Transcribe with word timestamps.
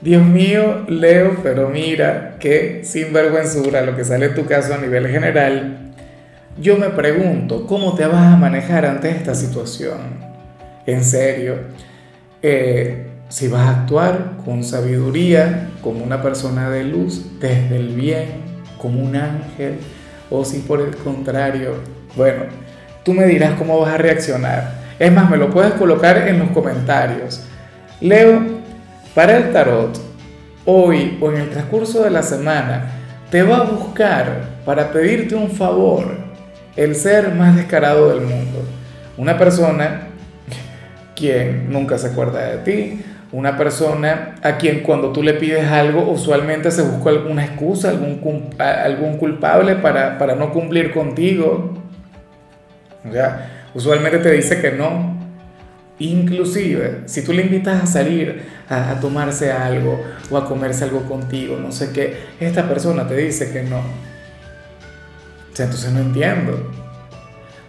Dios 0.00 0.24
mío, 0.24 0.84
Leo, 0.88 1.38
pero 1.42 1.68
mira, 1.70 2.36
qué 2.38 2.82
sinvergüenzura 2.84 3.82
lo 3.82 3.96
que 3.96 4.04
sale 4.04 4.28
tu 4.28 4.46
caso 4.46 4.74
a 4.74 4.78
nivel 4.78 5.08
general. 5.08 5.92
Yo 6.60 6.76
me 6.76 6.90
pregunto, 6.90 7.66
¿cómo 7.66 7.94
te 7.94 8.06
vas 8.06 8.32
a 8.32 8.36
manejar 8.36 8.86
ante 8.86 9.10
esta 9.10 9.34
situación? 9.34 9.98
En 10.86 11.04
serio, 11.04 11.56
eh, 12.42 13.08
si 13.28 13.48
vas 13.48 13.62
a 13.62 13.80
actuar 13.80 14.34
con 14.44 14.62
sabiduría, 14.62 15.70
como 15.82 16.04
una 16.04 16.22
persona 16.22 16.70
de 16.70 16.84
luz, 16.84 17.40
desde 17.40 17.76
el 17.76 17.88
bien, 17.88 18.28
como 18.80 19.02
un 19.02 19.16
ángel, 19.16 19.78
o 20.30 20.44
si 20.44 20.60
por 20.60 20.80
el 20.80 20.96
contrario, 20.96 21.74
bueno, 22.16 22.44
tú 23.04 23.14
me 23.14 23.26
dirás 23.26 23.54
cómo 23.58 23.80
vas 23.80 23.94
a 23.94 23.98
reaccionar. 23.98 24.78
Es 24.98 25.12
más, 25.12 25.28
me 25.28 25.36
lo 25.36 25.50
puedes 25.50 25.72
colocar 25.72 26.28
en 26.28 26.38
los 26.38 26.50
comentarios. 26.50 27.42
Leo, 28.00 28.57
para 29.18 29.36
el 29.36 29.52
tarot, 29.52 29.98
hoy 30.64 31.18
o 31.20 31.32
en 31.32 31.38
el 31.38 31.50
transcurso 31.50 32.04
de 32.04 32.10
la 32.10 32.22
semana, 32.22 32.92
te 33.32 33.42
va 33.42 33.56
a 33.56 33.64
buscar 33.64 34.42
para 34.64 34.92
pedirte 34.92 35.34
un 35.34 35.50
favor 35.50 36.04
el 36.76 36.94
ser 36.94 37.34
más 37.34 37.56
descarado 37.56 38.10
del 38.10 38.20
mundo. 38.20 38.62
Una 39.16 39.36
persona 39.36 40.02
quien 41.16 41.68
nunca 41.68 41.98
se 41.98 42.06
acuerda 42.06 42.46
de 42.46 42.58
ti, 42.58 43.04
una 43.32 43.58
persona 43.58 44.36
a 44.40 44.56
quien 44.56 44.84
cuando 44.84 45.10
tú 45.10 45.24
le 45.24 45.34
pides 45.34 45.66
algo 45.66 46.08
usualmente 46.08 46.70
se 46.70 46.82
busca 46.82 47.10
alguna 47.10 47.44
excusa, 47.44 47.88
algún, 47.88 48.54
algún 48.56 49.16
culpable 49.16 49.74
para, 49.74 50.16
para 50.16 50.36
no 50.36 50.52
cumplir 50.52 50.92
contigo. 50.92 51.74
O 53.04 53.12
sea, 53.12 53.64
usualmente 53.74 54.18
te 54.18 54.30
dice 54.30 54.60
que 54.60 54.70
no, 54.70 55.17
Inclusive, 56.00 57.02
si 57.06 57.22
tú 57.22 57.32
le 57.32 57.42
invitas 57.42 57.82
a 57.82 57.86
salir 57.86 58.42
a, 58.68 59.00
tomarse 59.00 59.50
algo 59.50 60.00
o 60.30 60.36
a 60.36 60.44
comerse 60.46 60.84
algo 60.84 61.02
contigo, 61.02 61.58
no 61.60 61.72
sé 61.72 61.90
qué, 61.90 62.16
esta 62.38 62.68
persona 62.68 63.06
te 63.08 63.16
dice 63.16 63.50
que 63.50 63.64
no. 63.64 63.78
O 63.78 65.56
sea, 65.56 65.64
entonces 65.64 65.92
no 65.92 66.00
entiendo. 66.00 66.70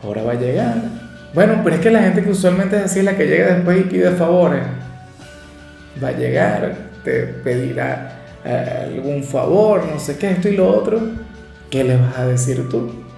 Ahora 0.03 0.22
va 0.22 0.33
a 0.33 0.35
llegar. 0.35 0.75
Bueno, 1.33 1.61
pero 1.63 1.75
es 1.75 1.81
que 1.81 1.89
la 1.89 2.02
gente 2.02 2.23
que 2.23 2.30
usualmente 2.30 2.77
es 2.77 2.83
así, 2.83 3.02
la 3.02 3.17
que 3.17 3.25
llega 3.25 3.55
después 3.55 3.80
y 3.80 3.83
pide 3.83 4.11
favores, 4.11 4.63
va 6.03 6.09
a 6.09 6.11
llegar, 6.11 6.75
te 7.03 7.23
pedirá 7.23 8.19
eh, 8.45 8.89
algún 8.94 9.23
favor, 9.23 9.85
no 9.91 10.00
sé 10.00 10.17
qué, 10.17 10.31
esto 10.31 10.50
y 10.50 10.55
lo 10.55 10.69
otro. 10.69 11.02
¿Qué 11.72 11.83
le 11.83 11.97
vas 11.97 12.17
a 12.17 12.25
decir 12.25 12.67
tú? 12.69 13.09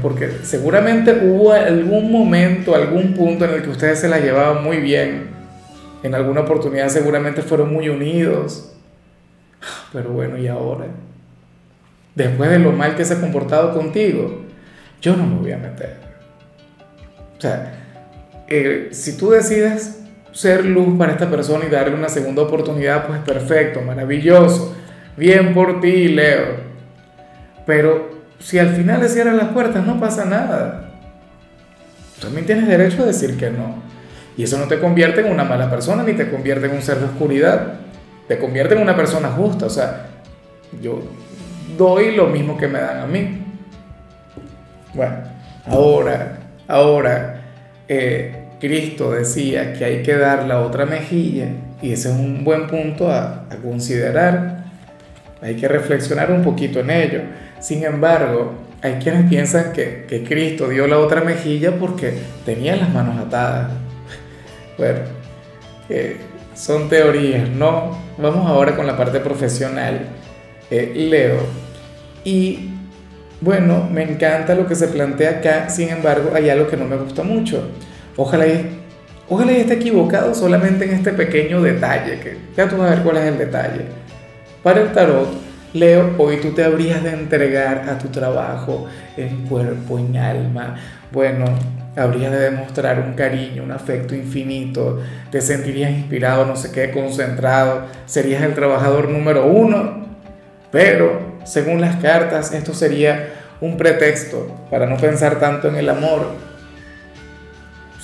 Porque 0.00 0.30
seguramente 0.42 1.12
hubo 1.12 1.52
algún 1.52 2.12
momento, 2.12 2.74
algún 2.74 3.14
punto 3.14 3.44
en 3.44 3.54
el 3.54 3.62
que 3.62 3.70
ustedes 3.70 4.00
se 4.00 4.08
la 4.08 4.18
llevaban 4.18 4.62
muy 4.62 4.76
bien. 4.78 5.28
En 6.02 6.14
alguna 6.14 6.42
oportunidad 6.42 6.88
seguramente 6.88 7.42
fueron 7.42 7.72
muy 7.72 7.88
unidos. 7.88 8.72
Pero 9.92 10.10
bueno, 10.10 10.38
¿y 10.38 10.46
ahora? 10.46 10.86
Después 12.14 12.48
de 12.50 12.60
lo 12.60 12.72
mal 12.72 12.94
que 12.94 13.04
se 13.04 13.14
ha 13.14 13.20
comportado 13.20 13.74
contigo, 13.74 14.42
yo 15.02 15.16
no 15.16 15.26
me 15.26 15.36
voy 15.36 15.52
a 15.52 15.58
meter. 15.58 15.96
O 17.36 17.40
sea, 17.40 17.74
eh, 18.48 18.88
si 18.92 19.16
tú 19.16 19.30
decides 19.30 20.00
ser 20.32 20.64
luz 20.64 20.96
para 20.96 21.12
esta 21.12 21.28
persona 21.28 21.64
y 21.66 21.70
darle 21.70 21.94
una 21.94 22.08
segunda 22.08 22.42
oportunidad, 22.42 23.06
pues 23.06 23.20
perfecto, 23.20 23.82
maravilloso. 23.82 24.76
Bien 25.16 25.52
por 25.52 25.80
ti, 25.80 26.08
Leo. 26.08 26.66
Pero 27.66 28.15
si 28.38 28.58
al 28.58 28.74
final 28.74 29.00
le 29.00 29.08
cierran 29.08 29.36
las 29.36 29.48
puertas, 29.48 29.84
no 29.84 29.98
pasa 29.98 30.24
nada. 30.24 30.90
También 32.20 32.46
tienes 32.46 32.66
derecho 32.66 33.02
a 33.02 33.06
decir 33.06 33.36
que 33.36 33.50
no. 33.50 33.82
Y 34.36 34.42
eso 34.42 34.58
no 34.58 34.66
te 34.66 34.78
convierte 34.78 35.20
en 35.20 35.32
una 35.32 35.44
mala 35.44 35.70
persona 35.70 36.02
ni 36.02 36.12
te 36.12 36.30
convierte 36.30 36.66
en 36.66 36.72
un 36.72 36.82
ser 36.82 36.98
de 36.98 37.06
oscuridad. 37.06 37.74
Te 38.28 38.38
convierte 38.38 38.74
en 38.74 38.82
una 38.82 38.96
persona 38.96 39.28
justa. 39.28 39.66
O 39.66 39.70
sea, 39.70 40.06
yo 40.82 41.02
doy 41.76 42.14
lo 42.14 42.26
mismo 42.26 42.56
que 42.56 42.68
me 42.68 42.80
dan 42.80 43.00
a 43.00 43.06
mí. 43.06 43.42
Bueno, 44.94 45.16
ahora, 45.66 46.38
ahora, 46.68 47.42
eh, 47.88 48.48
Cristo 48.60 49.12
decía 49.12 49.74
que 49.74 49.84
hay 49.84 50.02
que 50.02 50.16
dar 50.16 50.44
la 50.44 50.60
otra 50.60 50.86
mejilla 50.86 51.48
y 51.82 51.92
ese 51.92 52.08
es 52.08 52.14
un 52.14 52.44
buen 52.44 52.66
punto 52.66 53.10
a, 53.10 53.44
a 53.50 53.56
considerar. 53.62 54.64
Hay 55.42 55.56
que 55.56 55.68
reflexionar 55.68 56.30
un 56.30 56.42
poquito 56.42 56.80
en 56.80 56.90
ello. 56.90 57.20
Sin 57.60 57.84
embargo, 57.84 58.52
hay 58.82 58.94
quienes 58.94 59.28
piensan 59.28 59.72
que, 59.72 60.04
que 60.08 60.22
Cristo 60.24 60.68
dio 60.68 60.86
la 60.86 60.98
otra 60.98 61.22
mejilla 61.22 61.78
porque 61.78 62.14
tenía 62.44 62.76
las 62.76 62.92
manos 62.92 63.18
atadas. 63.18 63.70
Bueno, 64.78 64.98
eh, 65.88 66.18
son 66.54 66.90
teorías, 66.90 67.48
¿no? 67.48 67.96
Vamos 68.18 68.46
ahora 68.46 68.76
con 68.76 68.86
la 68.86 68.94
parte 68.94 69.20
profesional. 69.20 70.06
Eh, 70.70 70.92
Leo. 70.94 71.38
Y 72.24 72.70
bueno, 73.40 73.88
me 73.92 74.02
encanta 74.02 74.54
lo 74.54 74.66
que 74.66 74.74
se 74.74 74.88
plantea 74.88 75.30
acá, 75.30 75.68
sin 75.68 75.90
embargo, 75.90 76.30
hay 76.34 76.48
algo 76.48 76.66
que 76.66 76.76
no 76.76 76.86
me 76.86 76.96
gusta 76.96 77.22
mucho. 77.22 77.70
Ojalá 78.16 78.46
y, 78.46 78.80
ojalá 79.28 79.52
y 79.52 79.56
esté 79.56 79.74
equivocado 79.74 80.34
solamente 80.34 80.86
en 80.86 80.92
este 80.92 81.12
pequeño 81.12 81.60
detalle, 81.62 82.18
que 82.18 82.38
ya 82.56 82.68
tú 82.68 82.76
vas 82.76 82.90
a 82.90 82.94
ver 82.94 83.04
cuál 83.04 83.18
es 83.18 83.24
el 83.24 83.38
detalle. 83.38 83.82
Para 84.62 84.80
el 84.80 84.92
tarot, 84.92 85.28
Leo, 85.76 86.14
hoy 86.16 86.38
tú 86.38 86.52
te 86.52 86.64
habrías 86.64 87.04
de 87.04 87.10
entregar 87.10 87.86
a 87.90 87.98
tu 87.98 88.08
trabajo 88.08 88.86
en 89.18 89.46
cuerpo, 89.46 89.98
en 89.98 90.16
alma. 90.16 90.76
Bueno, 91.12 91.44
habrías 91.94 92.32
de 92.32 92.50
demostrar 92.50 92.98
un 93.00 93.12
cariño, 93.12 93.62
un 93.62 93.72
afecto 93.72 94.14
infinito, 94.14 95.02
te 95.30 95.42
sentirías 95.42 95.90
inspirado, 95.90 96.46
no 96.46 96.56
sé 96.56 96.72
qué, 96.72 96.90
concentrado, 96.90 97.82
serías 98.06 98.42
el 98.42 98.54
trabajador 98.54 99.10
número 99.10 99.44
uno. 99.46 100.06
Pero, 100.72 101.36
según 101.44 101.82
las 101.82 101.96
cartas, 101.96 102.54
esto 102.54 102.72
sería 102.72 103.34
un 103.60 103.76
pretexto 103.76 104.68
para 104.70 104.86
no 104.86 104.96
pensar 104.96 105.38
tanto 105.38 105.68
en 105.68 105.76
el 105.76 105.90
amor. 105.90 106.45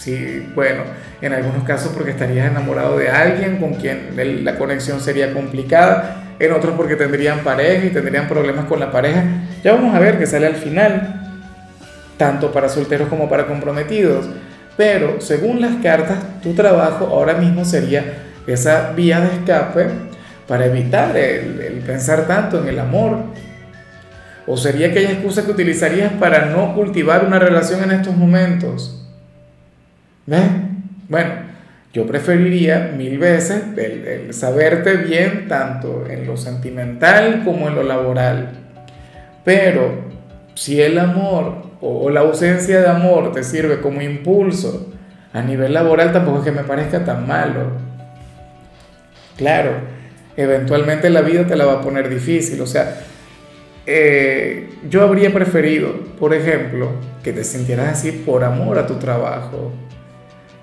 Sí, 0.02 0.48
bueno, 0.56 0.82
en 1.20 1.32
algunos 1.32 1.62
casos 1.62 1.92
porque 1.94 2.10
estarías 2.10 2.50
enamorado 2.50 2.98
de 2.98 3.08
alguien 3.08 3.58
con 3.58 3.74
quien 3.74 4.16
la 4.44 4.56
conexión 4.56 5.00
sería 5.00 5.32
complicada 5.32 6.34
en 6.40 6.50
otros 6.50 6.74
porque 6.76 6.96
tendrían 6.96 7.44
pareja 7.44 7.86
y 7.86 7.90
tendrían 7.90 8.26
problemas 8.26 8.64
con 8.64 8.80
la 8.80 8.90
pareja. 8.90 9.22
Ya 9.62 9.74
vamos 9.74 9.94
a 9.94 10.00
ver 10.00 10.18
qué 10.18 10.26
sale 10.26 10.48
al 10.48 10.56
final, 10.56 11.20
tanto 12.16 12.50
para 12.50 12.68
solteros 12.68 13.06
como 13.06 13.28
para 13.28 13.46
comprometidos. 13.46 14.26
Pero 14.76 15.20
según 15.20 15.60
las 15.60 15.76
cartas, 15.76 16.18
tu 16.42 16.52
trabajo 16.52 17.06
ahora 17.06 17.34
mismo 17.34 17.64
sería 17.64 18.02
esa 18.48 18.90
vía 18.96 19.20
de 19.20 19.28
escape 19.28 19.86
para 20.48 20.66
evitar 20.66 21.16
el, 21.16 21.80
pensar 21.86 22.26
tanto 22.26 22.60
en 22.60 22.66
el 22.66 22.80
amor. 22.80 23.18
¿O 24.48 24.56
sería 24.56 24.88
aquella 24.88 25.12
excusa 25.12 25.44
que 25.44 25.52
utilizarías 25.52 26.12
para 26.14 26.46
no 26.46 26.74
cultivar 26.74 27.24
una 27.24 27.38
relación 27.38 27.84
en 27.84 27.92
estos 27.92 28.16
momentos? 28.16 28.98
¿Ves? 30.26 30.42
Bueno, 31.08 31.30
yo 31.92 32.06
preferiría 32.06 32.94
mil 32.96 33.18
veces 33.18 33.64
el, 33.76 34.32
saberte 34.32 34.96
bien 34.96 35.46
tanto 35.48 36.06
en 36.08 36.26
lo 36.26 36.36
sentimental 36.36 37.42
como 37.44 37.68
en 37.68 37.74
lo 37.74 37.82
laboral. 37.82 38.50
Pero 39.44 39.92
si 40.54 40.80
el 40.80 40.98
amor 40.98 41.66
o, 41.80 42.08
la 42.08 42.20
ausencia 42.20 42.80
de 42.80 42.88
amor 42.88 43.32
te 43.32 43.42
sirve 43.42 43.80
como 43.80 44.00
impulso 44.00 44.92
a 45.32 45.42
nivel 45.42 45.74
laboral, 45.74 46.12
tampoco 46.12 46.38
es 46.38 46.44
que 46.44 46.52
me 46.52 46.62
parezca 46.62 47.04
tan 47.04 47.26
malo. 47.26 47.72
Claro, 49.36 49.72
eventualmente 50.36 51.10
la 51.10 51.22
vida 51.22 51.46
te 51.46 51.56
la 51.56 51.64
va 51.64 51.74
a 51.74 51.80
poner 51.80 52.08
difícil. 52.08 52.60
O 52.60 52.66
sea, 52.66 53.00
eh, 53.86 54.70
yo 54.88 55.02
habría 55.02 55.32
preferido, 55.32 55.92
por 56.18 56.32
ejemplo, 56.32 56.92
que 57.24 57.32
te 57.32 57.42
sintieras 57.42 57.98
así 57.98 58.12
por 58.12 58.44
amor 58.44 58.78
a 58.78 58.86
tu 58.86 58.94
trabajo 58.94 59.72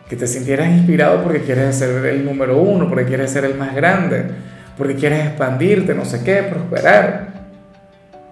que 0.09 0.15
te 0.15 0.25
sintieras 0.25 0.69
inspirado 0.69 1.21
porque 1.23 1.41
quieres 1.43 1.75
ser 1.75 2.03
el 2.07 2.25
número 2.25 2.59
uno, 2.59 2.89
porque 2.89 3.05
quieres 3.05 3.29
ser 3.29 3.45
el 3.45 3.53
más 3.53 3.75
grande, 3.75 4.25
porque 4.75 4.95
quieres 4.95 5.27
expandirte, 5.27 5.93
no 5.93 6.03
sé 6.03 6.23
qué, 6.23 6.41
prosperar, 6.41 7.27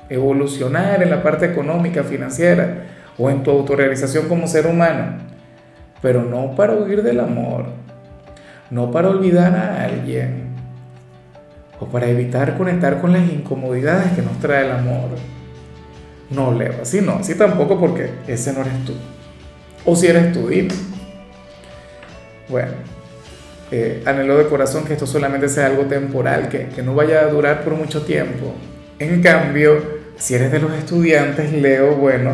evolucionar 0.09 1.03
en 1.03 1.12
la 1.12 1.21
parte 1.21 1.45
económica, 1.45 2.03
financiera 2.03 2.85
o 3.15 3.29
en 3.29 3.44
tu 3.44 3.51
autorrealización 3.51 4.27
como 4.27 4.47
ser 4.47 4.65
humano, 4.65 5.18
pero 6.01 6.24
no 6.24 6.56
para 6.56 6.74
huir 6.74 7.03
del 7.03 7.19
amor, 7.19 7.65
no 8.71 8.89
para 8.89 9.09
olvidar 9.09 9.56
a 9.56 9.83
alguien. 9.83 10.47
o 11.80 11.85
para 11.85 12.07
evitar 12.07 12.57
conectar 12.57 13.00
con 13.00 13.13
las 13.13 13.21
incomodidades 13.30 14.12
que 14.13 14.23
nos 14.23 14.39
trae 14.39 14.65
el 14.65 14.71
amor. 14.71 15.09
No, 16.31 16.51
Leo, 16.51 16.73
así 16.81 17.01
no, 17.01 17.18
así 17.19 17.35
tampoco 17.35 17.80
porque 17.80 18.09
ese 18.27 18.51
no 18.51 18.62
eres 18.62 18.83
tú. 18.83 18.94
O 19.85 19.95
si 19.95 20.07
eres 20.07 20.33
tú, 20.33 20.47
dime. 20.47 20.73
Bueno, 22.49 22.71
eh, 23.71 24.01
anhelo 24.05 24.38
de 24.38 24.47
corazón 24.47 24.85
que 24.85 24.94
esto 24.94 25.05
solamente 25.05 25.49
sea 25.49 25.65
algo 25.65 25.83
temporal, 25.83 26.47
que, 26.49 26.67
que 26.67 26.81
no 26.81 26.95
vaya 26.95 27.21
a 27.21 27.27
durar 27.27 27.63
por 27.63 27.73
mucho 27.73 28.03
tiempo. 28.03 28.53
En 28.99 29.21
cambio, 29.21 29.81
si 30.17 30.35
eres 30.35 30.51
de 30.51 30.59
los 30.59 30.73
estudiantes, 30.73 31.51
Leo, 31.51 31.95
bueno, 31.95 32.31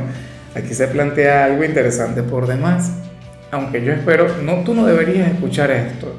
aquí 0.55 0.73
se 0.73 0.87
plantea 0.87 1.45
algo 1.45 1.63
interesante 1.63 2.23
por 2.23 2.47
demás. 2.47 2.91
Aunque 3.51 3.83
yo 3.83 3.91
espero, 3.91 4.27
no, 4.43 4.63
tú 4.63 4.73
no 4.73 4.85
deberías 4.85 5.31
escuchar 5.31 5.71
esto, 5.71 6.15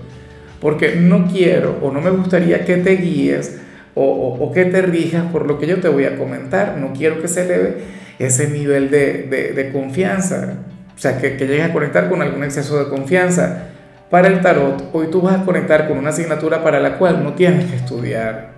porque 0.60 0.96
no 0.96 1.26
quiero 1.26 1.78
o 1.82 1.90
no 1.90 2.00
me 2.00 2.10
gustaría 2.10 2.64
que 2.64 2.76
te 2.76 2.96
guíes 2.96 3.58
o, 3.94 4.04
o, 4.04 4.52
que 4.52 4.64
te 4.66 4.82
rijas 4.82 5.24
por 5.32 5.46
lo 5.46 5.58
que 5.58 5.66
yo 5.66 5.80
te 5.80 5.88
voy 5.88 6.04
a 6.04 6.16
comentar. 6.16 6.76
No 6.78 6.92
quiero 6.92 7.20
que 7.20 7.28
se 7.28 7.44
eleve 7.44 7.76
ese 8.18 8.48
nivel 8.48 8.90
de, 8.90 9.24
de, 9.24 9.52
de 9.52 9.72
confianza, 9.72 10.58
o 10.94 10.98
sea, 10.98 11.18
que, 11.18 11.36
que 11.36 11.46
llegues 11.46 11.64
a 11.64 11.72
conectar 11.72 12.08
con 12.08 12.22
algún 12.22 12.44
exceso 12.44 12.78
de 12.78 12.88
confianza. 12.88 13.70
Para 14.14 14.28
el 14.28 14.40
tarot, 14.42 14.90
hoy 14.92 15.08
tú 15.08 15.22
vas 15.22 15.40
a 15.40 15.44
conectar 15.44 15.88
con 15.88 15.98
una 15.98 16.10
asignatura 16.10 16.62
para 16.62 16.78
la 16.78 16.98
cual 16.98 17.24
no 17.24 17.32
tienes 17.32 17.68
que 17.68 17.74
estudiar. 17.74 18.50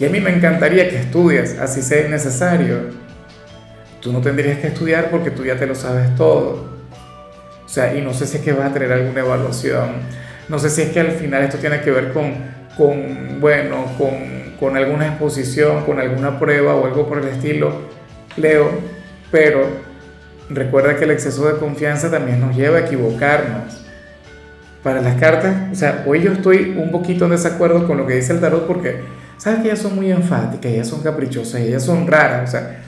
Y 0.00 0.04
a 0.04 0.08
mí 0.08 0.18
me 0.18 0.34
encantaría 0.34 0.90
que 0.90 0.96
estudies, 0.96 1.56
así 1.60 1.82
sea 1.82 2.08
necesario. 2.08 2.78
Tú 4.00 4.12
no 4.12 4.20
tendrías 4.20 4.58
que 4.58 4.66
estudiar 4.66 5.08
porque 5.08 5.30
tú 5.30 5.44
ya 5.44 5.54
te 5.54 5.68
lo 5.68 5.76
sabes 5.76 6.12
todo. 6.16 6.66
O 7.64 7.68
sea, 7.68 7.94
y 7.94 8.00
no 8.00 8.12
sé 8.12 8.26
si 8.26 8.38
es 8.38 8.42
que 8.42 8.52
vas 8.52 8.72
a 8.72 8.74
tener 8.74 8.90
alguna 8.90 9.20
evaluación. 9.20 9.88
No 10.48 10.58
sé 10.58 10.68
si 10.68 10.82
es 10.82 10.90
que 10.90 10.98
al 10.98 11.12
final 11.12 11.44
esto 11.44 11.58
tiene 11.58 11.80
que 11.80 11.92
ver 11.92 12.12
con, 12.12 12.34
con 12.76 13.40
bueno, 13.40 13.84
con, 13.96 14.56
con 14.58 14.76
alguna 14.76 15.06
exposición, 15.06 15.84
con 15.84 16.00
alguna 16.00 16.40
prueba 16.40 16.74
o 16.74 16.86
algo 16.86 17.08
por 17.08 17.18
el 17.18 17.28
estilo. 17.28 17.82
Leo, 18.36 18.68
pero 19.30 19.64
recuerda 20.50 20.96
que 20.96 21.04
el 21.04 21.12
exceso 21.12 21.46
de 21.46 21.60
confianza 21.60 22.10
también 22.10 22.40
nos 22.40 22.56
lleva 22.56 22.78
a 22.78 22.80
equivocarnos. 22.80 23.81
Para 24.82 25.00
las 25.00 25.14
cartas, 25.14 25.54
o 25.70 25.74
sea, 25.74 26.04
hoy 26.06 26.22
yo 26.22 26.32
estoy 26.32 26.76
un 26.76 26.90
poquito 26.90 27.26
en 27.26 27.30
desacuerdo 27.30 27.86
con 27.86 27.98
lo 27.98 28.06
que 28.06 28.14
dice 28.14 28.32
el 28.32 28.40
tarot 28.40 28.66
porque 28.66 28.96
sabes 29.38 29.60
que 29.60 29.68
ellas 29.68 29.78
son 29.78 29.94
muy 29.94 30.10
enfáticas, 30.10 30.72
ellas 30.72 30.88
son 30.88 31.02
caprichosas, 31.02 31.60
ellas 31.60 31.84
son 31.84 32.06
raras, 32.06 32.48
o 32.48 32.50
sea, 32.50 32.80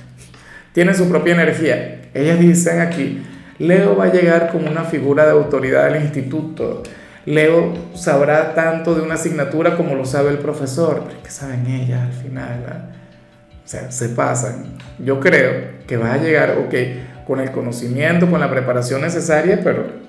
tienen 0.73 0.95
su 0.95 1.09
propia 1.09 1.35
energía. 1.35 2.03
Ellas 2.13 2.41
dicen 2.41 2.81
aquí, 2.81 3.23
Leo 3.59 3.97
va 3.97 4.07
a 4.07 4.13
llegar 4.13 4.51
como 4.51 4.69
una 4.69 4.83
figura 4.85 5.25
de 5.25 5.31
autoridad 5.31 5.91
del 5.91 6.03
instituto. 6.03 6.83
Leo 7.27 7.73
sabrá 7.95 8.55
tanto 8.55 8.95
de 8.95 9.03
una 9.03 9.15
asignatura 9.15 9.77
como 9.77 9.95
lo 9.95 10.05
sabe 10.05 10.31
el 10.31 10.39
profesor. 10.39 11.05
Pero 11.07 11.23
¿qué 11.23 11.31
saben 11.31 11.67
ellas 11.67 12.03
al 12.03 12.13
final? 12.13 12.67
¿ah? 12.69 12.91
O 13.65 13.69
sea, 13.69 13.91
se 13.91 14.11
pasan. 14.11 14.77
Yo 14.99 15.21
creo 15.21 15.85
que 15.87 15.97
vas 15.97 16.15
a 16.15 16.23
llegar, 16.23 16.59
ok, 16.59 16.75
con 17.27 17.41
el 17.41 17.51
conocimiento, 17.53 18.29
con 18.29 18.41
la 18.41 18.51
preparación 18.51 19.01
necesaria, 19.01 19.61
pero 19.63 20.04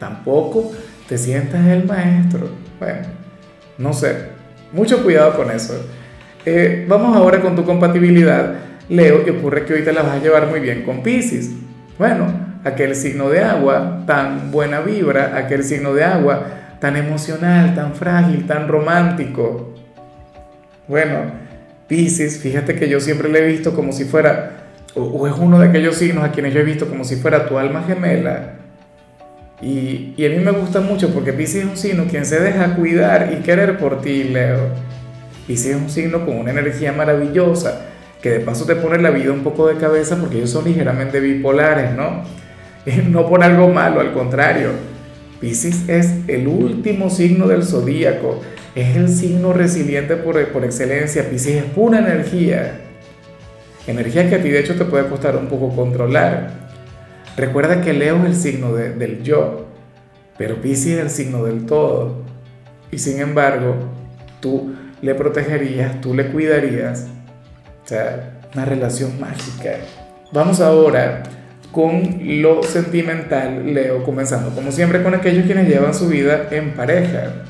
tampoco 0.00 0.72
te 1.08 1.16
sientas 1.16 1.64
el 1.68 1.84
maestro. 1.84 2.48
Bueno, 2.80 3.06
no 3.78 3.92
sé. 3.92 4.30
Mucho 4.72 5.04
cuidado 5.04 5.36
con 5.36 5.50
eso. 5.52 5.74
Eh, 6.44 6.86
vamos 6.88 7.16
ahora 7.16 7.40
con 7.40 7.54
tu 7.54 7.64
compatibilidad, 7.64 8.54
Leo, 8.88 9.22
y 9.24 9.30
ocurre 9.30 9.64
que 9.64 9.74
hoy 9.74 9.82
te 9.82 9.92
la 9.92 10.02
vas 10.02 10.16
a 10.16 10.22
llevar 10.22 10.48
muy 10.48 10.58
bien 10.58 10.82
con 10.82 11.02
Pisces. 11.02 11.50
Bueno, 11.98 12.26
aquel 12.64 12.96
signo 12.96 13.28
de 13.28 13.40
agua, 13.40 14.04
tan 14.06 14.50
buena 14.50 14.80
vibra, 14.80 15.36
aquel 15.36 15.62
signo 15.62 15.92
de 15.92 16.04
agua, 16.04 16.46
tan 16.80 16.96
emocional, 16.96 17.74
tan 17.74 17.94
frágil, 17.94 18.46
tan 18.46 18.68
romántico. 18.68 19.74
Bueno, 20.88 21.32
Pisces, 21.88 22.38
fíjate 22.38 22.74
que 22.76 22.88
yo 22.88 23.00
siempre 23.00 23.28
le 23.28 23.40
he 23.40 23.46
visto 23.46 23.74
como 23.74 23.92
si 23.92 24.04
fuera, 24.04 24.68
o 24.94 25.26
es 25.26 25.34
uno 25.36 25.58
de 25.58 25.68
aquellos 25.68 25.96
signos 25.96 26.24
a 26.24 26.32
quienes 26.32 26.54
yo 26.54 26.60
he 26.60 26.64
visto 26.64 26.88
como 26.88 27.04
si 27.04 27.16
fuera 27.16 27.46
tu 27.46 27.58
alma 27.58 27.84
gemela 27.86 28.59
y, 29.62 30.14
a 30.24 30.28
mí 30.30 30.36
me 30.36 30.52
gusta 30.52 30.80
mucho 30.80 31.12
porque 31.12 31.32
Pisces 31.32 31.64
es 31.64 31.70
un 31.70 31.76
signo 31.76 32.04
quien 32.04 32.24
se 32.24 32.40
deja 32.40 32.76
cuidar 32.76 33.30
y 33.32 33.42
querer 33.42 33.76
por 33.78 34.00
ti, 34.00 34.24
Leo. 34.24 34.68
Pisces 35.46 35.76
es 35.76 35.82
un 35.82 35.90
signo 35.90 36.24
con 36.24 36.38
una 36.38 36.50
energía 36.50 36.92
maravillosa, 36.92 37.82
que 38.22 38.30
de 38.30 38.40
paso 38.40 38.64
te 38.64 38.76
pone 38.76 38.98
la 39.02 39.10
vida 39.10 39.32
un 39.32 39.42
poco 39.42 39.66
de 39.66 39.76
cabeza 39.76 40.16
porque 40.16 40.38
ellos 40.38 40.50
son 40.50 40.64
ligeramente 40.64 41.20
bipolares, 41.20 41.92
¿no? 41.92 42.22
No 43.10 43.28
por 43.28 43.44
algo 43.44 43.68
malo, 43.68 44.00
al 44.00 44.12
contrario. 44.12 44.70
Pisces 45.40 45.88
es 45.88 46.14
el 46.26 46.48
último 46.48 47.10
signo 47.10 47.46
del 47.46 47.62
zodíaco, 47.62 48.40
es 48.74 48.96
el 48.96 49.08
signo 49.08 49.52
resiliente 49.52 50.16
por, 50.16 50.42
por 50.48 50.64
excelencia. 50.64 51.28
Pisces 51.28 51.56
es 51.56 51.64
pura 51.64 51.98
energía. 51.98 52.80
Energía 53.86 54.28
que 54.28 54.36
a 54.36 54.42
ti 54.42 54.48
de 54.48 54.60
hecho 54.60 54.76
te 54.76 54.84
puede 54.84 55.06
costar 55.08 55.36
un 55.36 55.48
poco 55.48 55.74
controlar 55.74 56.69
Recuerda 57.36 57.80
que 57.80 57.92
Leo 57.92 58.16
es 58.24 58.24
el 58.24 58.36
signo 58.36 58.74
del 58.74 59.22
yo, 59.22 59.66
pero 60.36 60.60
Pisces 60.60 60.94
es 60.94 61.00
el 61.00 61.10
signo 61.10 61.44
del 61.44 61.66
todo. 61.66 62.22
Y 62.90 62.98
sin 62.98 63.20
embargo, 63.20 63.76
tú 64.40 64.74
le 65.00 65.14
protegerías, 65.14 66.00
tú 66.00 66.14
le 66.14 66.26
cuidarías. 66.28 67.06
O 67.84 67.88
sea, 67.88 68.40
una 68.54 68.64
relación 68.64 69.18
mágica. 69.20 69.76
Vamos 70.32 70.60
ahora 70.60 71.22
con 71.72 72.18
lo 72.42 72.62
sentimental, 72.62 73.72
Leo, 73.72 74.02
comenzando 74.02 74.50
como 74.50 74.72
siempre 74.72 75.02
con 75.02 75.14
aquellos 75.14 75.46
quienes 75.46 75.68
llevan 75.68 75.94
su 75.94 76.08
vida 76.08 76.48
en 76.50 76.72
pareja. 76.72 77.44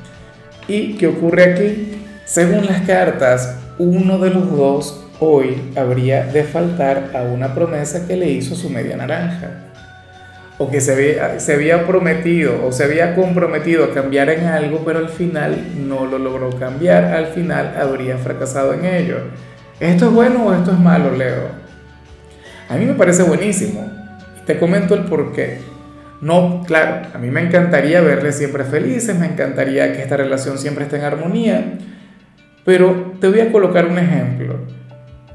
¿Y 0.69 0.94
qué 0.94 1.06
ocurre 1.06 1.53
aquí? 1.53 2.03
Según 2.27 2.67
las 2.67 2.82
cartas, 2.82 3.56
uno 3.79 4.19
de 4.19 4.31
los 4.31 4.50
dos 4.50 5.06
hoy 5.21 5.73
habría 5.75 6.27
de 6.27 6.44
faltar 6.44 7.11
a 7.15 7.23
una 7.23 7.55
promesa 7.55 8.06
que 8.06 8.17
le 8.17 8.31
hizo 8.31 8.55
su 8.55 8.69
media 8.69 8.97
naranja 8.97 9.69
o 10.62 10.71
que 10.71 10.83
se 10.83 10.93
había, 11.55 11.87
prometido 11.87 12.67
o 12.67 12.71
se 12.71 12.85
había 12.85 13.15
comprometido 13.15 13.83
a 13.83 13.95
cambiar 13.95 14.29
en 14.29 14.45
algo, 14.45 14.83
pero 14.85 14.99
al 14.99 15.09
final 15.09 15.57
no 15.89 16.05
lo 16.05 16.19
logró 16.19 16.51
cambiar, 16.51 17.15
al 17.15 17.29
final 17.29 17.77
habría 17.81 18.19
fracasado 18.19 18.75
en 18.75 18.85
ello. 18.85 19.17
¿Esto 19.81 20.09
es 20.09 20.12
bueno 20.12 20.45
o 20.45 20.55
esto 20.55 20.73
es 20.73 20.79
malo, 20.79 21.17
Leo? 21.17 21.49
A 22.69 22.77
mí 22.77 22.85
me 22.85 22.93
parece 22.93 23.23
buenísimo. 23.23 23.91
Te 24.45 24.59
comento 24.59 24.95
el 24.95 25.05
por 25.05 25.33
qué. 25.33 25.61
No, 26.21 26.63
claro, 26.67 27.09
a 27.15 27.17
mí 27.17 27.31
me 27.31 27.41
encantaría 27.41 28.03
verles 28.03 28.37
siempre 28.37 28.65
felices, 28.65 29.19
me 29.19 29.29
encantaría 29.29 29.95
que 29.95 30.03
esta 30.03 30.19
relación 30.19 30.59
siempre 30.59 30.85
esté 30.85 30.99
en 30.99 31.05
armonía, 31.05 31.79
pero 32.67 33.15
te 33.19 33.29
voy 33.29 33.41
a 33.41 33.51
colocar 33.51 33.87
un 33.87 33.99
ejemplo. 33.99 34.56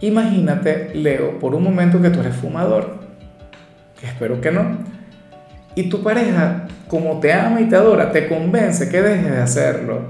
Imagínate, 0.02 0.92
Leo, 0.94 1.40
por 1.40 1.56
un 1.56 1.64
momento 1.64 2.00
que 2.00 2.12
tú 2.12 2.20
eres 2.20 2.36
fumador, 2.36 3.00
espero 4.04 4.40
que 4.40 4.52
no, 4.52 4.94
y 5.76 5.90
tu 5.90 6.02
pareja, 6.02 6.68
como 6.88 7.20
te 7.20 7.34
ama 7.34 7.62
y 7.62 7.66
te 7.66 7.76
adora, 7.76 8.12
te 8.12 8.28
convence 8.28 8.90
que 8.90 9.02
dejes 9.02 9.32
de 9.32 9.42
hacerlo. 9.42 10.02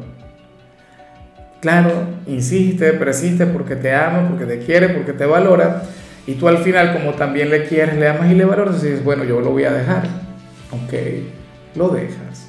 Claro, 1.59 1.91
insiste, 2.27 2.93
persiste 2.93 3.47
porque 3.47 3.75
te 3.75 3.93
ama, 3.93 4.27
porque 4.29 4.45
te 4.45 4.59
quiere, 4.59 4.89
porque 4.89 5.13
te 5.13 5.25
valora. 5.25 5.81
Y 6.27 6.35
tú 6.35 6.47
al 6.47 6.59
final, 6.59 6.93
como 6.93 7.13
también 7.13 7.49
le 7.49 7.65
quieres, 7.65 7.97
le 7.97 8.07
amas 8.07 8.31
y 8.31 8.35
le 8.35 8.45
valoras, 8.45 8.81
dices, 8.81 9.03
bueno, 9.03 9.23
yo 9.23 9.41
lo 9.41 9.51
voy 9.51 9.63
a 9.63 9.71
dejar. 9.71 10.03
Ok, 10.71 10.93
lo 11.75 11.89
dejas. 11.89 12.47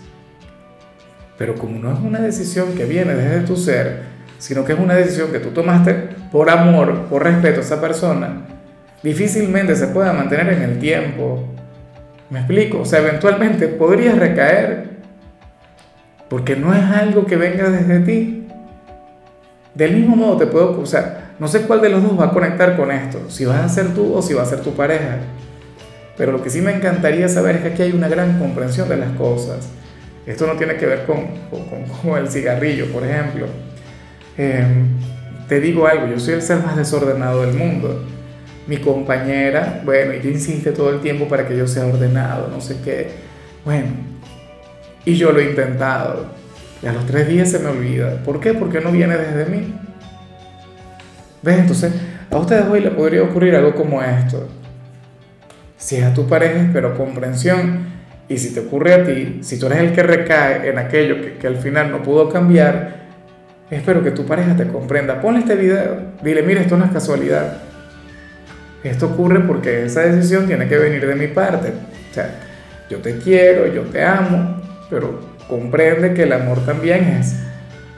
Pero 1.38 1.54
como 1.54 1.78
no 1.78 1.92
es 1.92 2.00
una 2.00 2.20
decisión 2.20 2.75
que 2.75 2.85
viene 2.85 3.14
desde 3.14 3.40
tu 3.40 3.56
ser, 3.56 4.02
sino 4.38 4.64
que 4.64 4.73
es 4.73 4.78
una 4.78 4.94
decisión 4.94 5.32
que 5.32 5.38
tú 5.38 5.50
tomaste 5.50 5.94
por 6.32 6.50
amor, 6.50 7.06
por 7.06 7.25
respeto 7.25 7.61
a 7.61 7.62
esa 7.62 7.80
persona, 7.80 8.42
difícilmente 9.02 9.76
se 9.76 9.88
pueda 9.88 10.12
mantener 10.12 10.52
en 10.52 10.62
el 10.62 10.78
tiempo. 10.78 11.56
¿Me 12.30 12.40
explico? 12.40 12.80
O 12.80 12.85
sea, 12.85 13.00
eventualmente 13.00 13.68
podrías 13.68 14.18
recaer 14.18 14.97
porque 16.28 16.56
no 16.56 16.75
es 16.75 16.83
algo 16.83 17.25
que 17.26 17.37
venga 17.37 17.71
desde 17.71 18.00
ti. 18.00 18.49
Del 19.75 19.95
mismo 19.95 20.16
modo 20.16 20.38
te 20.38 20.47
puedo, 20.47 20.71
o 20.71 20.85
no 21.38 21.49
sé 21.49 21.62
cuál 21.62 21.83
de 21.83 21.90
los 21.90 22.02
dos 22.02 22.18
va 22.18 22.26
a 22.26 22.30
conectar 22.30 22.76
con 22.76 22.90
esto, 22.90 23.21
si 23.28 23.45
vas 23.45 23.61
a 23.61 23.68
ser 23.68 23.95
tú 23.95 24.14
o 24.14 24.23
si 24.23 24.33
va 24.35 24.42
a 24.42 24.47
ser 24.47 24.61
tu 24.61 24.73
pareja. 24.75 25.18
Pero 26.16 26.33
lo 26.33 26.42
que 26.42 26.49
sí 26.49 26.62
me 26.62 26.75
encantaría 26.75 27.28
saber 27.28 27.56
es 27.56 27.62
que 27.62 27.68
aquí 27.68 27.83
hay 27.83 27.92
una 27.92 28.09
gran 28.09 28.38
comprensión 28.38 28.88
de 28.88 28.97
las 28.97 29.11
cosas. 29.12 29.68
Esto 30.26 30.47
no 30.47 30.54
tiene 30.54 30.76
que 30.76 30.87
ver 30.87 31.04
con, 31.04 31.26
con, 32.02 32.18
el 32.18 32.28
cigarrillo, 32.28 32.87
por 32.87 33.04
ejemplo. 33.04 33.47
Em, 34.38 34.87
te 35.47 35.61
digo 35.61 35.87
algo, 35.87 36.06
yo 36.06 36.18
soy 36.18 36.35
el 36.35 36.42
ser 36.42 36.59
más 36.64 36.75
desordenado 36.75 37.42
del 37.42 37.54
mundo 37.54 38.02
mi 38.66 38.78
compañera, 38.78 39.82
bueno, 39.85 40.12
ella 40.12 40.30
insiste 40.30 40.73
todo 40.73 40.90
el 40.90 41.00
tiempo 41.00 41.28
para 41.28 41.46
que 41.46 41.56
yo 41.56 41.66
sea 41.66 41.87
ordenado, 41.87 42.49
no 42.49 42.61
sé 42.61 42.78
qué. 42.85 43.11
Bueno, 43.64 43.88
y 45.04 45.14
yo 45.14 45.32
lo 45.32 45.40
he 45.40 45.50
intentado. 45.50 46.26
Y 46.82 46.87
a 46.87 46.92
los 46.92 47.06
tres 47.06 47.28
días 47.28 47.50
se 47.50 47.58
me 47.61 47.68
olvida. 47.68 48.23
¿Por 48.25 48.40
qué? 48.40 48.54
Porque 48.54 48.80
no 48.80 48.90
viene 48.90 49.16
desde 49.16 49.46
mí. 49.46 49.75
¿Ves? 51.42 51.58
Entonces, 51.58 51.92
a 52.30 52.37
ustedes 52.37 52.66
hoy 52.66 52.80
le 52.80 52.90
podría 52.90 53.23
ocurrir 53.23 53.54
algo 53.54 53.75
como 53.75 54.02
esto. 54.02 54.49
Si 55.76 55.96
es 55.96 56.04
a 56.04 56.12
tu 56.12 56.26
pareja, 56.26 56.61
espero 56.61 56.96
comprensión. 56.96 57.94
Y 58.28 58.38
si 58.38 58.52
te 58.52 58.61
ocurre 58.61 58.94
a 58.94 59.04
ti, 59.04 59.38
si 59.42 59.58
tú 59.58 59.66
eres 59.66 59.78
el 59.78 59.92
que 59.92 60.02
recae 60.02 60.68
en 60.68 60.78
aquello 60.78 61.20
que, 61.20 61.35
que 61.35 61.46
al 61.46 61.56
final 61.56 61.92
no 61.92 62.02
pudo 62.02 62.28
cambiar, 62.28 63.06
espero 63.70 64.02
que 64.02 64.11
tu 64.11 64.26
pareja 64.26 64.56
te 64.56 64.66
comprenda. 64.66 65.20
Ponle 65.20 65.40
este 65.40 65.54
video, 65.54 66.14
dile, 66.23 66.42
mira, 66.42 66.61
esto 66.61 66.76
no 66.76 66.85
es 66.85 66.90
casualidad. 66.90 67.65
Esto 68.87 69.07
ocurre 69.07 69.40
porque 69.40 69.85
esa 69.85 70.00
decisión 70.00 70.47
tiene 70.47 70.69
que 70.69 70.76
venir 70.76 71.07
de 71.07 71.14
mi 71.14 71.28
parte. 71.28 71.69
O 72.11 72.14
sea, 72.14 72.31
yo 72.88 72.99
te 72.99 73.19
quiero, 73.19 73.66
yo 73.73 73.83
te 73.83 74.02
amo, 74.05 74.61
pero 74.88 75.21
comprende 75.49 76.14
que 76.14 76.25
el 76.25 76.33
amor 76.33 76.64
también 76.64 77.05
es, 77.21 77.37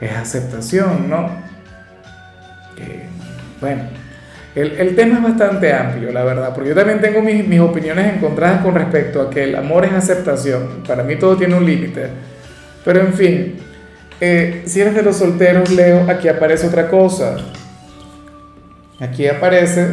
es 0.01 0.11
aceptación, 0.11 1.09
¿no? 1.09 1.49
bueno, 3.61 3.81
el, 4.55 4.95
tema 4.95 5.17
es 5.17 5.23
bastante 5.23 5.73
amplio, 5.73 6.11
la 6.11 6.23
verdad, 6.23 6.53
porque 6.53 6.69
yo 6.69 6.75
también 6.75 7.01
tengo 7.01 7.21
mis, 7.21 7.45
mis 7.45 7.59
opiniones 7.59 8.15
encontradas 8.15 8.61
con 8.61 8.73
respecto 8.73 9.21
a 9.21 9.29
que 9.29 9.43
el 9.43 9.55
amor 9.55 9.85
es 9.85 9.91
aceptación. 9.91 10.83
Para 10.87 11.03
mí 11.03 11.17
todo 11.17 11.37
tiene 11.37 11.55
un 11.55 11.65
límite. 11.65 12.07
Pero 12.83 13.01
en 13.01 13.13
fin, 13.13 13.55
eh, 14.21 14.63
si 14.65 14.81
eres 14.81 14.95
de 14.95 15.03
los 15.03 15.17
solteros, 15.17 15.69
Leo, 15.69 16.09
aquí 16.09 16.27
aparece 16.27 16.67
otra 16.67 16.87
cosa. 16.87 17.37
Aquí 18.99 19.27
aparece 19.27 19.89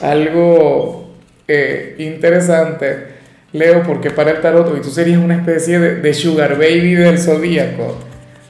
algo 0.00 1.14
eh, 1.46 1.96
interesante, 1.98 3.14
Leo, 3.52 3.82
porque 3.82 4.10
para 4.10 4.32
el 4.32 4.40
tarot 4.40 4.76
y 4.76 4.80
tú 4.80 4.90
serías 4.90 5.18
una 5.18 5.36
especie 5.36 5.78
de, 5.78 6.14
sugar 6.14 6.58
baby 6.58 6.94
del 6.94 7.18
zodíaco. 7.18 7.96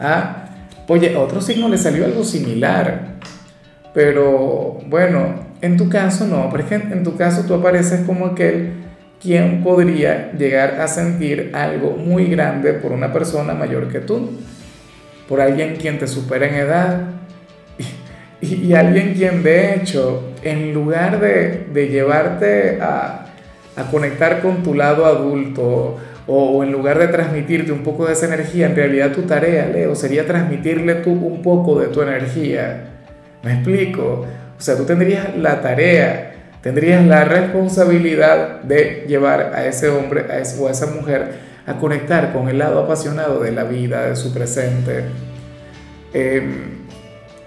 ¿Ah? 0.01 0.49
Oye, 0.89 1.15
a 1.15 1.21
otro 1.21 1.41
signo 1.41 1.69
le 1.69 1.79
salió 1.79 2.05
algo 2.05 2.25
similar, 2.25 3.17
pero 3.93 4.79
bueno, 4.87 5.47
en 5.61 5.77
tu 5.77 5.89
caso 5.89 6.27
no, 6.27 6.51
por 6.51 6.61
ejemplo, 6.61 6.95
en 6.95 7.05
tu 7.05 7.17
caso 7.17 7.45
tú 7.47 7.55
apareces 7.55 8.01
como 8.07 8.27
aquel 8.27 8.73
quien 9.23 9.63
podría 9.63 10.33
llegar 10.33 10.81
a 10.81 10.89
sentir 10.89 11.51
algo 11.55 11.97
muy 11.97 12.27
grande 12.27 12.75
por 12.75 12.93
una 12.93 13.13
persona 13.13 13.55
mayor 13.55 13.91
que 13.91 14.01
tú 14.01 14.31
por 15.29 15.41
alguien 15.41 15.77
quien 15.77 15.99
te 15.99 16.07
supera 16.07 16.47
en 16.49 16.55
edad 16.55 17.01
y, 18.41 18.73
alguien 18.75 19.15
quien 19.15 19.43
de 19.43 19.75
hecho, 19.75 20.34
en 20.45 20.75
lugar 20.75 21.21
de, 21.21 21.89
llevarte 21.89 22.79
a, 22.81 23.27
conectar 23.91 24.41
con 24.41 24.63
tu 24.63 24.75
lado 24.75 25.05
adulto 25.05 25.97
o, 26.27 26.63
en 26.63 26.71
lugar 26.71 26.99
de 26.99 27.09
transmitirte 27.09 27.73
un 27.73 27.83
poco 27.83 28.07
de 28.07 28.13
esa 28.13 28.27
energía, 28.27 28.67
en 28.67 28.77
realidad 28.77 29.13
tu 29.13 29.23
tarea, 29.23 29.67
Leo, 29.67 29.95
sería 29.97 30.27
transmitirle 30.27 30.97
tú 30.97 31.11
un 31.11 31.43
poco 31.43 31.81
de 31.81 31.89
tu 31.89 32.01
energía. 32.03 32.91
¿Me 33.43 33.55
explico? 33.55 34.27
O 34.57 34.61
sea, 34.61 34.77
tú 34.77 34.85
tendrías 34.85 35.37
la 35.37 35.61
tarea, 35.61 36.35
tendrías 36.63 37.05
la 37.05 37.25
responsabilidad 37.25 38.63
de 38.63 39.05
llevar 39.09 39.53
a 39.55 39.67
ese 39.67 39.89
hombre 39.89 40.27
a 40.31 40.63
o 40.63 40.69
a 40.69 40.71
esa 40.71 40.87
mujer 40.87 41.33
a 41.67 41.75
conectar 41.75 42.33
con 42.33 42.49
el 42.49 42.59
lado 42.59 42.79
apasionado 42.81 43.41
de 43.41 43.53
la 43.53 43.65
vida, 43.65 44.07
de 44.07 44.17
su 44.17 44.33
presente. 44.33 45.05
Em, 46.13 46.85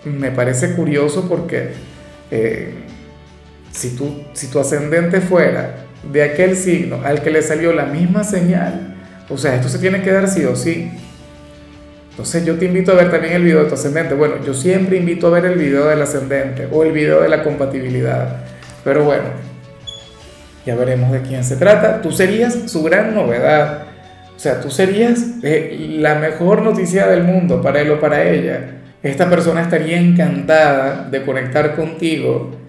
me 0.03 0.31
parece 0.31 0.73
curioso 0.75 1.27
porque 1.29 1.69
eh, 2.31 2.73
si, 3.77 3.96
tú, 3.96 4.24
si 4.34 4.48
tu 4.48 4.60
ascendente 4.60 5.22
fuera 5.22 5.86
de 6.12 6.24
aquel 6.24 6.57
signo 6.57 7.01
al 7.05 7.22
que 7.22 7.29
le 7.29 7.43
salió 7.43 7.74
la 7.74 7.86
misma 7.86 8.24
señal, 8.24 8.96
o 9.29 9.38
sea, 9.38 9.55
esto 9.55 9.69
se 9.69 9.77
tiene 9.77 10.01
que 10.01 10.12
dar 10.12 10.27
sí 10.27 10.43
o 10.46 10.55
sí. 10.55 10.91
Entonces 12.10 12.43
yo 12.43 12.55
te 12.55 12.65
invito 12.65 12.91
a 12.91 12.96
ver 12.96 13.12
también 13.12 13.34
el 13.34 13.43
video 13.43 13.63
de 13.63 13.69
tu 13.69 13.75
ascendente. 13.75 14.15
Bueno, 14.15 14.36
yo 14.43 14.55
siempre 14.55 14.98
invito 14.98 15.27
a 15.27 15.29
ver 15.29 15.46
el 15.46 15.60
video 15.60 15.88
del 15.88 16.01
ascendente 16.01 16.67
o 16.72 16.84
el 16.84 16.91
video 16.91 17.22
de 17.22 17.29
la 17.29 17.43
compatibilidad. 17.43 18.38
Pero 18.84 19.03
bueno, 19.03 19.25
ya 20.65 20.75
veremos 20.75 21.12
de 21.12 21.22
quién 21.22 21.43
se 21.43 21.57
trata. 21.57 22.01
Tú 22.01 22.12
serías 22.12 22.57
su 22.65 22.81
gran 22.81 23.13
novedad. 23.13 23.84
O 24.36 24.39
sea, 24.39 24.60
tú 24.60 24.72
serías 24.72 25.24
eh, 25.43 25.98
la 26.00 26.15
mejor 26.15 26.63
noticia 26.63 27.05
del 27.05 27.24
mundo 27.24 27.62
para 27.62 27.81
él 27.81 27.91
o 27.91 28.00
para 28.00 28.24
ella. 28.24 28.79
Esta 29.03 29.29
persona 29.29 29.62
estaría 29.62 30.00
encantada 30.00 31.07
de 31.12 31.24
conectar 31.24 31.75
contigo 31.75 32.66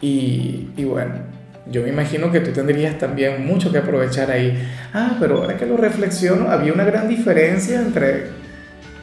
y, 0.00 0.68
y 0.76 0.84
bueno, 0.84 1.14
yo 1.70 1.82
me 1.82 1.90
imagino 1.90 2.32
que 2.32 2.40
tú 2.40 2.52
tendrías 2.52 2.98
también 2.98 3.46
mucho 3.46 3.70
que 3.70 3.78
aprovechar 3.78 4.30
ahí. 4.30 4.58
Ah, 4.94 5.16
pero 5.20 5.38
ahora 5.38 5.56
que 5.56 5.66
lo 5.66 5.76
reflexiono, 5.76 6.50
había 6.50 6.72
una 6.72 6.84
gran 6.84 7.08
diferencia 7.08 7.80
entre, 7.80 8.28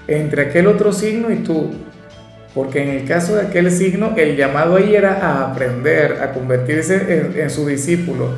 entre 0.08 0.44
aquel 0.44 0.68
otro 0.68 0.92
signo 0.92 1.32
y 1.32 1.38
tú. 1.38 1.72
Porque 2.56 2.82
en 2.82 2.90
el 2.90 3.06
caso 3.06 3.36
de 3.36 3.48
aquel 3.48 3.70
signo, 3.70 4.14
el 4.16 4.36
llamado 4.36 4.78
ahí 4.78 4.96
era 4.96 5.14
a 5.16 5.52
aprender, 5.52 6.20
a 6.22 6.32
convertirse 6.32 7.34
en, 7.36 7.50
su 7.50 7.68
discípulo. 7.68 8.30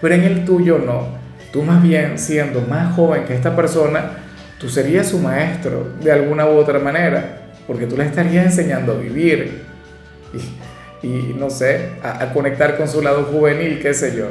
Pero 0.00 0.14
en 0.14 0.24
el 0.24 0.44
tuyo 0.44 0.78
no 0.78 1.26
tú 1.56 1.62
más 1.62 1.82
bien 1.82 2.18
siendo 2.18 2.60
más 2.62 2.94
joven 2.94 3.24
que 3.24 3.34
esta 3.34 3.56
persona, 3.56 4.10
tú 4.58 4.68
serías 4.68 5.08
su 5.08 5.18
maestro 5.18 5.92
de 6.02 6.12
alguna 6.12 6.44
u 6.44 6.50
otra 6.50 6.78
manera, 6.78 7.48
porque 7.66 7.86
tú 7.86 7.96
le 7.96 8.04
estarías 8.04 8.44
enseñando 8.44 8.92
a 8.92 8.96
vivir 8.96 9.62
y, 10.34 10.38
no 11.38 11.50
sé, 11.50 11.90
a, 12.02 12.32
conectar 12.32 12.76
con 12.76 12.88
su 12.88 13.02
lado 13.02 13.24
juvenil, 13.24 13.80
qué 13.80 13.94
sé 13.94 14.16
yo. 14.16 14.26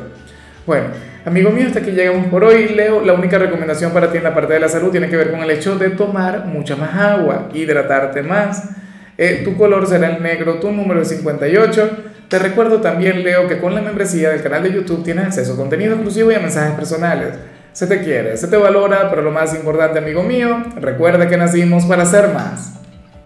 Bueno, 0.66 0.86
amigo 1.26 1.52
mío, 1.52 1.68
hasta 1.68 1.80
aquí 1.80 1.92
llegamos 1.92 2.28
por 2.28 2.44
hoy. 2.44 2.70
Leo, 2.70 3.02
la 3.02 3.14
única 3.14 3.38
recomendación 3.38 3.92
para 3.92 4.12
ti 4.12 4.18
en 4.18 4.24
la 4.24 4.34
parte 4.34 4.54
de 4.54 4.60
la 4.60 4.70
salud 4.70 4.92
tiene 4.92 5.10
que 5.10 5.18
ver 5.18 5.32
con 5.32 5.42
el 5.42 5.52
hecho 5.52 5.78
de 5.78 5.92
tomar 5.92 6.46
mucha 6.46 6.76
más 6.76 6.96
agua, 6.96 7.50
hidratarte 7.54 8.24
más. 8.24 8.70
Eh, 9.18 9.42
tu 9.46 9.56
color 9.56 9.88
será 9.88 10.16
el 10.16 10.24
negro, 10.24 10.56
tu 10.56 10.72
número 10.72 11.02
es 11.02 11.10
58. 11.10 11.90
Te 12.28 12.40
recuerdo 12.40 12.82
también, 12.82 13.24
Leo, 13.24 13.48
que 13.48 13.60
con 13.60 13.76
la 13.76 13.82
membresía 13.82 14.30
del 14.32 14.42
canal 14.42 14.64
de 14.64 14.74
YouTube 14.74 15.04
tienes 15.04 15.26
acceso 15.26 15.54
a 15.54 15.58
contenido 15.58 15.94
exclusivo 15.94 16.32
y 16.32 16.36
a 16.36 16.40
mensajes 16.40 16.74
personales. 16.74 17.36
Se 17.72 17.88
te 17.88 18.02
quiere, 18.02 18.36
se 18.38 18.48
te 18.48 18.58
valora, 18.58 19.10
pero 19.10 19.22
lo 19.22 19.32
más 19.32 19.54
importante, 19.54 20.00
amigo 20.00 20.24
mío, 20.24 20.64
recuerda 20.80 21.28
que 21.28 21.38
nacimos 21.38 21.86
para 21.86 22.06
ser 22.06 22.30
más. 22.34 22.85